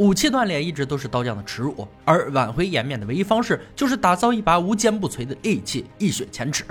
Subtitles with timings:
[0.00, 6.64] 武器锻炼一直都是刀匠的耻辱，而挽回颜面的唯一方式就是打造一把无坚不摧的利器，一雪前耻。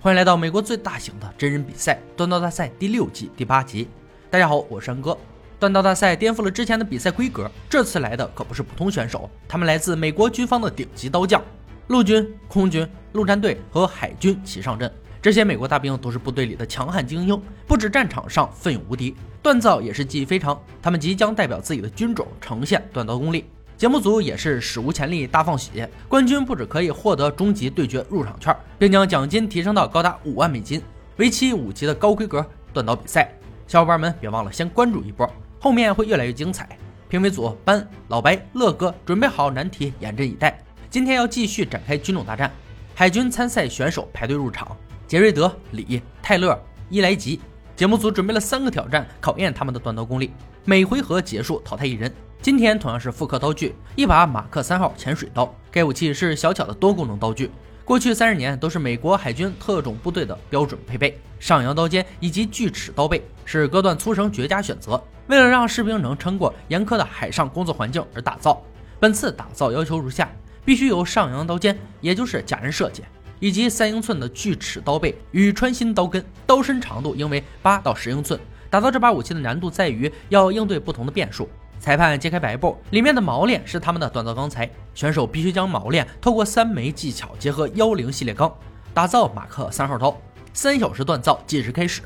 [0.00, 3.86] 欢迎来到美国最大型的真人比赛——断刀大赛第六季第八集。
[4.28, 5.16] 大家好，我是山哥。
[5.60, 11.40] 断刀大赛颠覆了之前的比赛规格，这次来的可不是普通选手，他们来自美国军方的顶级刀匠，
[11.86, 14.92] 陆军、空军、陆战队和海军齐上阵。
[15.22, 20.60] 这些美国大兵都是部队里的强悍精英，不止战场上奋勇无敌，锻造也是技艺非常。
[20.82, 23.44] 他们即将代表自己的军种呈现锻刀功力。
[23.76, 30.82] 节目组也是史无前例大放血，冠军不止可以获得终极对决入场券，并将奖金提升到高达五万美金，
[31.18, 32.44] 为期五集的高规格
[32.74, 33.32] 锻刀比赛。
[33.68, 36.68] 小伙伴们别忘了先关注一波，后面会越来越精彩。
[37.08, 40.58] 评委组班、老白、乐哥准备好难题，严阵以待。
[40.90, 42.50] 今天要继续展开军种大战，
[42.92, 44.76] 海军参赛选手排队入场。
[45.12, 46.58] 杰瑞德、李、泰勒、
[46.88, 47.38] 伊莱吉，
[47.76, 50.32] 节目组准备了三个挑战，考验他们的锻刀功力。
[50.64, 52.10] 每回合结束淘汰一人。
[52.40, 55.54] 今天同样是复刻刀具，一把马克三号潜水刀。
[55.70, 57.50] 该武器是小巧的多功能刀具，
[57.84, 61.20] 过去三十年都是美国海军特种部队的标准配备。
[61.38, 64.98] 上扬刀尖以及锯齿刀背是割断粗绳绝佳选择。
[65.26, 68.62] 为了让士兵能撑过严苛的海上工作环境而打造。
[68.98, 70.32] 本次打造要求如下：
[70.64, 73.02] 必须有上扬刀尖，也就是假人设计。
[73.42, 78.38] 以及三英寸的锯齿刀背与穿心刀根，刀身长度应为八到十英寸。
[78.70, 81.48] 打造这把武器的难度在于要应对不同的变数。
[81.80, 88.54] 裁判揭开白布，里面的锚链是他们的锻造钢材，选手必须将锚链透过三枚技巧结合幺零系列钢，
[88.94, 90.16] 打造马克三号刀。
[90.52, 92.00] 三小时锻造计时开始。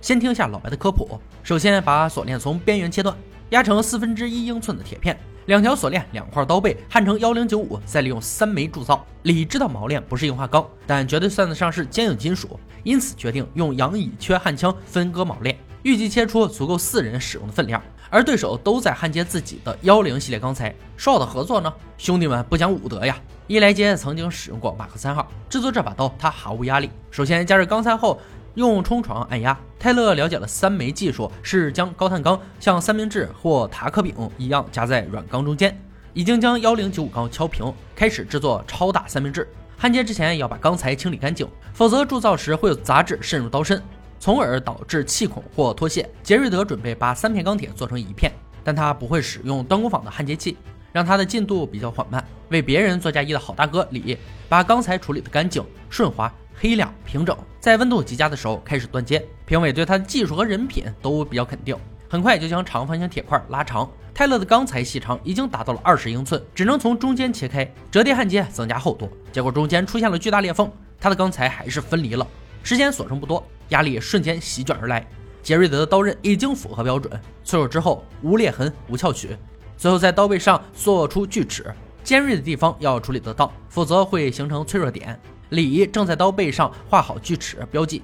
[0.00, 3.16] 先听下老白的科普：首先把锁链从边缘切断，
[3.50, 5.16] 压成四分之一英寸的铁片。
[5.46, 9.04] 两条锁链，两块刀背，焊成幺零九五，再利用三枚铸造。
[9.22, 17.82] 李知道锚链不是硬化钢，但绝对算得上是坚硬金属，因此决定用羊乙炔焊枪分割锚链，预计切出足够四人使用的分量。
[18.10, 21.72] 而对手都在焊接自己的幺零系列钢材，说好的合作呢？
[21.96, 23.16] 兄弟们不讲武德呀！
[23.46, 26.90] 伊莱杰曾经使用过马克三号制作这把刀，他毫无压力。
[27.10, 28.20] 首先加热钢材后。
[28.54, 35.78] 用冲床按压，泰勒了解了三枚技术，是将高碳钢像三明治或塔克饼一样夹在软钢中间，
[36.12, 39.48] 已经将幺零九五钢敲平，开始制作超大三明治。
[39.78, 43.82] 焊接之前要把钢材清理干净，否则铸造时会有杂质渗入刀身，
[44.18, 46.06] 从而导致气孔或脱屑。
[46.22, 48.30] 杰瑞德准备把三片钢铁做成一片，
[48.62, 50.56] 但他不会使用端工坊的焊接器，
[50.92, 52.22] 让他的进度比较缓慢。
[52.50, 54.18] 为别人做嫁衣的好大哥李，
[54.48, 56.30] 把钢材处理得干净顺滑。
[56.62, 59.26] 黑亮平整，在温度极佳的时候开始断接。
[59.46, 61.74] 评委对他的技术和人品都比较肯定，
[62.06, 63.90] 很快就将长方形铁块拉长。
[64.12, 69.10] 泰勒的钢材细长已经达到了二十英寸，只能从中间切开，折叠焊接增加厚度。
[69.32, 72.28] 结果中间出现了巨大裂缝，他的钢材还是分离了。
[72.62, 75.06] 时间所剩不多，压力瞬间席卷而来。
[75.42, 79.34] 杰瑞德的刀刃已经符合标准，淬火之后无裂痕无翘曲。
[79.78, 85.18] 最后在刀背上做出锯齿，尖锐的地方要处理得当，否则会形成脆弱点。
[85.50, 88.02] 李正在刀背上画好锯齿标记，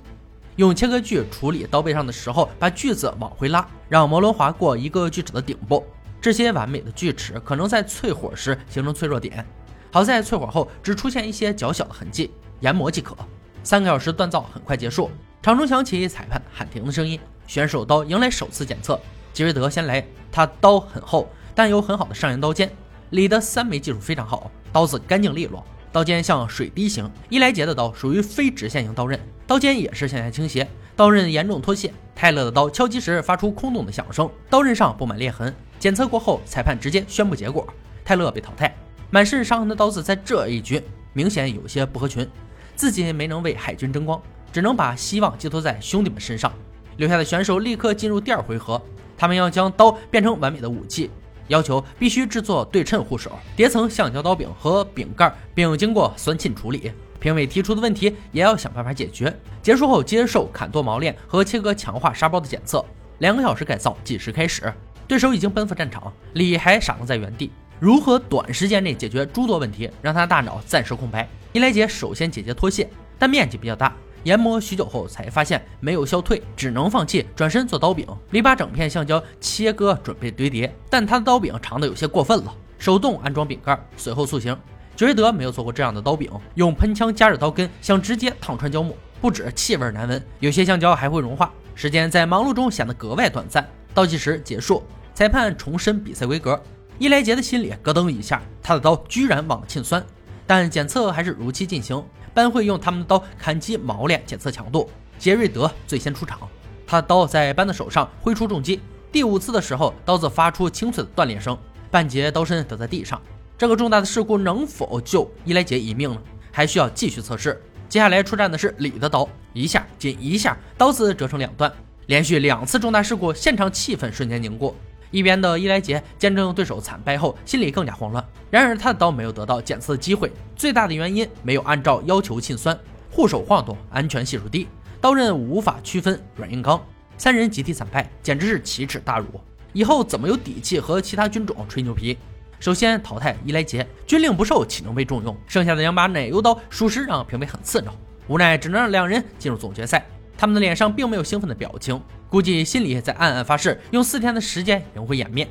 [0.57, 5.85] 用切割锯处理刀背上的时候，把锯子往回拉，让摩轮划过一个锯齿的顶部。
[6.21, 9.47] 这些完美的锯齿可能在淬火时形成脆弱点，
[9.93, 13.17] 好在淬火后只出现一些较小的痕迹，研磨即可。
[13.62, 19.01] 三个小时锻造很快结束，场中响起裁判喊停的声音，选手刀迎来首次检测。
[19.33, 22.69] 吉瑞德先来，他刀很厚，但有很好的上扬刀尖。
[23.11, 25.65] 李的三枚技术非常好，刀子干净利落。
[25.97, 31.91] 刀尖像水滴形，伊莱杰的刀属于非直线型刀刃，刀尖也是向下倾斜，刀刃严重脱屑。
[32.15, 35.55] 泰勒的刀敲击时发出空洞的响声，刀刃上布满裂痕。
[35.79, 37.67] 检测过后，裁判直接宣布结果：
[38.05, 38.77] 泰勒被淘汰。
[39.09, 40.83] 满是伤痕的刀子在这一局
[41.15, 42.29] 明显有些不合群，
[42.75, 44.21] 自己没能为海军争光，
[44.53, 46.53] 只能把希望寄托在兄弟们身上。
[46.99, 48.79] 留下的选手立刻进入第二回合，
[49.17, 51.11] 他们要将刀变成完美的武器。
[51.49, 56.91] 要求必须制作对称护手、叠层橡胶刀柄和柄盖，并经过酸浸处理。
[57.19, 59.34] 评委提出的问题也要想办法解决。
[59.62, 62.85] 结束后接受砍剁锚链和切割强化沙包的检测。
[63.19, 64.73] 两个小时改造计时开始。
[65.09, 67.51] 对手已经奔赴战场，李还傻愣在原地。
[67.79, 71.29] 如何短时间内解决诸多问题，让他大脑暂时空白。
[71.53, 72.88] 伊莱杰首先解决脱线，
[73.19, 73.94] 但面积比较大。
[74.26, 78.05] 研磨许久后，才发现没有消退，只能放弃，转身做刀柄。
[78.32, 84.52] 李把整片橡胶切割，准备堆叠，但他的刀柄长得有些过分了，手动安装柄盖，随后塑形。
[84.96, 91.52] 杰瑞德没有做过这样的刀柄，用喷枪加热刀根，想直接烫穿胶木，不止气味难闻，有些橡胶还会融化。
[91.76, 93.64] 时间在忙碌中显得格外短暂。
[93.94, 94.82] 倒计时结束，
[95.14, 96.61] 裁判重申比赛规格。
[96.99, 100.05] 伊莱杰的心里咯噔一下，他的刀居然忘了沁酸，
[100.49, 102.02] 但检测还是如期进行。
[102.37, 104.91] 班会用他们的刀砍击锚链检测强度。
[105.19, 106.38] 杰瑞德最先出场，
[106.87, 108.79] 他的刀在班的手上挥出重击。
[109.11, 111.56] 第五次的时候，刀子发出清脆的断裂声。
[111.91, 113.19] 半截刀身倒在地上。
[113.56, 116.21] 这个重大的事故能否救伊莱杰一命呢？
[116.53, 117.59] 还需要继续测试。
[117.88, 121.73] 接下来出战的是李的刀，一下紧一下，刀子折成两段。
[122.05, 124.77] 连续两次重大事故，现场气氛瞬间凝固。
[125.11, 128.25] 一边的伊莱杰见证对手惨败后，心里更加慌乱。
[128.50, 132.79] 然而他的刀没有得到检测的机会，最大的原因没有按照要求沁酸，
[133.11, 134.67] 护手晃动，安全系数低，
[135.00, 136.81] 刀刃无法区分软硬刚。
[137.19, 139.26] 三人集体惨败，简直是奇耻大辱。
[139.73, 142.17] 以后怎么有底气和其他军种吹牛皮？
[142.58, 145.37] 首先淘汰伊莱杰，军令不受，岂能被重用？
[145.47, 147.94] 剩下的两把奶油刀，属实让评委很刺挠，
[148.29, 150.06] 无奈只能让两人进入总决赛。
[150.38, 155.49] 他们的脸上并没有兴奋的表情，估计心里在暗暗发誓，用四天的时间赢回颜面。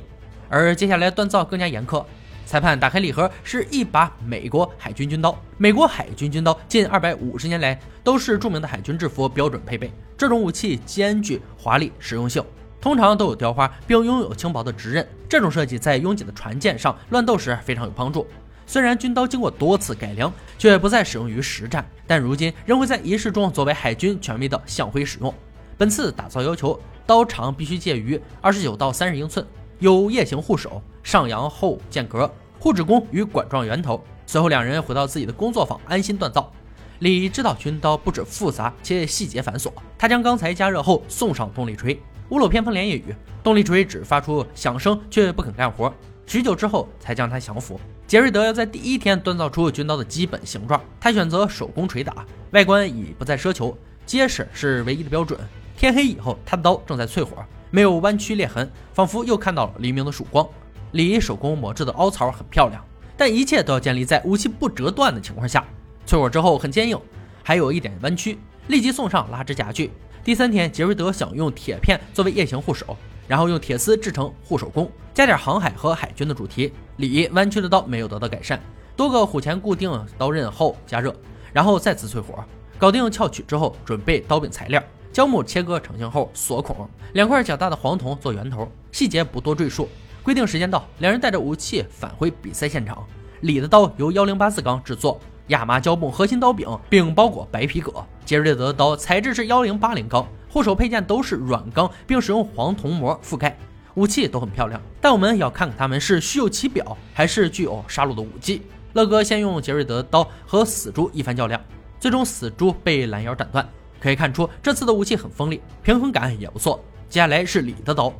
[0.48, 2.04] 而接下来锻造更加严苛，
[2.44, 5.36] 裁判打开礼盒，是一把美国海军军刀。
[5.58, 12.40] 美国海军军刀近二百五十年来都是著名的海军制服标准配备，这种武器兼具华丽实用性。
[12.80, 15.04] 通常都有雕花，并拥有轻薄的直刃。
[15.28, 18.24] 这种设计在拥挤的船舰上乱斗时非常有帮助。
[18.66, 25.32] 虽然军刀经过多次改良，却不再使用于实战，但如今仍会在仪式中作为海军权威的象徽使用。
[25.78, 29.46] 本次打造要求，刀长必须介于二十九到三十英寸，
[29.78, 32.28] 有叶形护手，上扬后间隔，
[32.58, 34.02] 护指弓与管状圆头。
[34.26, 36.52] 随后两人回到自己的工作坊，安心锻造。
[36.98, 42.00] 李知道军刀不止复杂且细节繁琐，他将钢材加热后送上动力锤。
[42.30, 43.14] 屋漏偏逢连夜雨，
[43.44, 45.92] 动力锤只发出响声，却不肯干活。
[46.26, 47.78] 许久之后，才将它降服。
[48.06, 53.76] 杰瑞德要在第一天锻造出军刀的基本形状，他选择手工锤打，外观已不再奢求，
[54.06, 55.36] 结实是唯一的标准。
[55.76, 60.46] 天黑以后，他的刀正在淬火，没有弯曲裂痕，仿佛又看到了黎明的曙光。
[60.92, 62.80] 李手工磨制的凹槽很漂亮，
[63.16, 65.64] 但一切都要建立在武器不折断的情况下。
[66.06, 66.96] 淬火之后很坚硬，
[67.42, 68.38] 还有一点弯曲，
[68.68, 69.90] 立即送上拉直夹具。
[70.22, 76.72] 第三天，杰瑞德想用铁片作为夜行护手，然后用铁丝制成护手弓，加点航海和海军的主题。
[76.96, 78.58] 李弯曲的刀没有得到改善，
[78.96, 81.14] 多个虎钳固定刀刃后加热，
[81.52, 82.42] 然后再次淬火，
[82.78, 84.82] 搞定翘取之后，准备刀柄材料，
[85.12, 89.88] 胶木切割成型后锁孔，两块较大的黄铜做圆头，细节不多赘述。
[90.22, 93.06] 规定时间到，两人带着武器返回比赛现场。
[93.42, 95.20] 李的刀由幺零八四钢制作。
[95.48, 98.04] 亚麻胶布核心刀柄，并包裹白皮革。
[98.24, 103.56] 杰瑞德的刀材质是幺零八零钢，护手配件都是软钢，并使用黄铜膜覆盖。
[103.96, 108.60] 武器都很漂亮，但我们要看看他们是虚有其表，还是具有杀戮的武技。
[108.92, 111.58] 乐哥先用杰瑞德的刀和死猪一番较量，
[111.98, 113.66] 最终死猪被拦腰斩断。
[113.98, 116.84] 可以看出这次的武器很锋利，平衡感也不错。
[117.08, 118.12] 接下来是李的刀，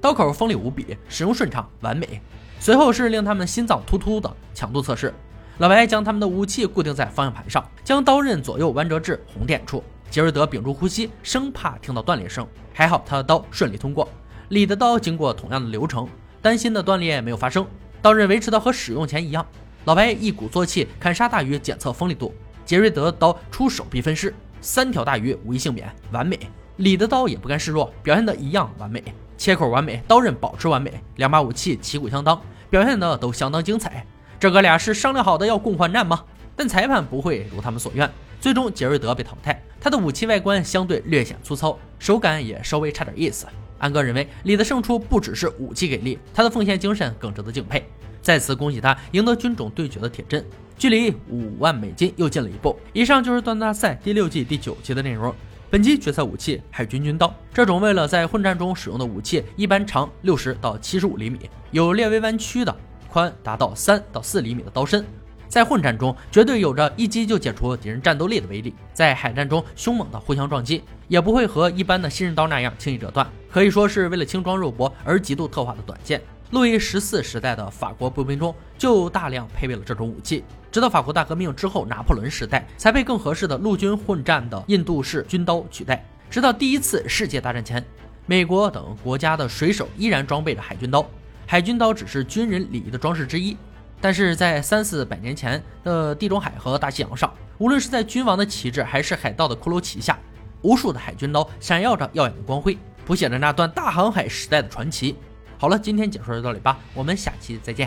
[0.00, 2.22] 刀口锋利无比，使用顺畅完美。
[2.60, 5.12] 随后是令他们心脏突突的强度测试。
[5.58, 9.84] 老白将他们的武器固定在方向盘上，将刀刃左右弯折至红点处。
[10.10, 12.46] 杰瑞德屏住呼吸，生怕听到断裂声。
[12.72, 14.08] 还好他的刀顺利通过。
[14.48, 16.08] 李的刀经过同样的流程，
[16.42, 17.66] 担心的断裂没有发生，
[18.02, 19.44] 刀刃维持的和使用前一样。
[19.84, 22.34] 老白一鼓作气砍杀大鱼，检测锋利度。
[22.64, 26.38] 杰瑞德的刀出手必分尸，三条大鱼无一幸免，完美。
[26.76, 29.02] 李的刀也不甘示弱，表现的一样完美，
[29.36, 32.40] 切口完美，刀刃保持完美，两把武器旗鼓相当。
[32.70, 34.04] 表现的都相当精彩，
[34.40, 36.24] 这哥俩是商量好的要共患难吗？
[36.56, 38.10] 但裁判不会如他们所愿，
[38.40, 39.62] 最终杰瑞德被淘汰。
[39.84, 43.46] 他的武器外观相对略显粗糙，手感也稍微差点意思。
[43.76, 47.84] 安哥认为李的胜出不只是武器给力，他的奉献精神更值得敬佩。
[48.22, 50.42] 再次恭喜他赢得军种对决的铁证，
[50.78, 52.74] 距离五万美金又近了一步。
[52.94, 55.34] 以上就是段大赛第六季第九期的内容。
[55.68, 61.40] 本期决赛武器海军军刀，这种为了在混战中使用的武器，一般长六十到七十五厘米，
[61.72, 62.74] 有略微弯曲的，
[63.10, 65.04] 宽达到三到四厘米的刀身，
[65.48, 68.74] 在混战中绝对有着一击就解除敌人战斗力的威力。
[68.92, 76.20] 在海战中凶猛的互相撞击，也不会和一般的新人刀那样轻易折断，可以说是为了轻装肉搏而极度特化的短剑。
[76.50, 80.44] 路易十四时代的法国步兵中就大量配备了这种武器。
[80.70, 86.04] 直到法国大革命之后，拿破仑时代才被更合适的陆军混战的印度式军刀取代。
[86.30, 87.84] 直到第一次世界大战前，
[88.26, 91.04] 美国等国家的水手依然装备着海军刀。
[91.46, 93.56] 海军刀只是军人礼仪的装饰之一。
[94.04, 100.18] 但是在三四百年前的地中海和大西洋上，无论是在君王的旗帜，还是海盗的骷髅旗下，
[100.60, 105.16] 无数的海军刀闪耀着耀眼的光辉，谱写着那段大航海时代的传奇。
[105.56, 107.82] 好了，今天解说就到这里吧，我们下期再见。